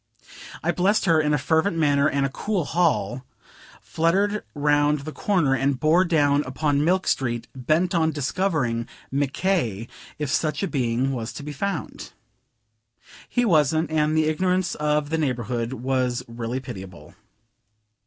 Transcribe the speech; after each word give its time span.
I 0.63 0.71
blessed 0.71 1.05
her 1.05 1.21
in 1.21 1.31
a 1.31 1.37
fervent 1.37 1.77
manner 1.77 2.09
and 2.09 2.25
a 2.25 2.29
cool 2.29 2.65
hall, 2.65 3.23
fluttered 3.81 4.43
round 4.55 5.01
the 5.01 5.11
corner, 5.11 5.53
and 5.53 5.79
bore 5.79 6.05
down 6.05 6.41
upon 6.45 6.83
Milk 6.83 7.05
Street, 7.05 7.45
bent 7.55 7.93
on 7.93 8.09
discovering 8.11 8.87
Mc 9.11 9.31
K. 9.33 9.87
if 10.17 10.31
such 10.31 10.63
a 10.63 10.67
being 10.67 11.11
was 11.11 11.31
to 11.33 11.43
be 11.43 11.53
found. 11.53 12.13
He 13.29 13.45
wasn't, 13.45 13.91
and 13.91 14.17
the 14.17 14.25
ignorance 14.25 14.73
of 14.73 15.11
the 15.11 15.19
neighborhood 15.19 15.71
was 15.73 16.23
really 16.27 16.59
pitiable. 16.59 17.13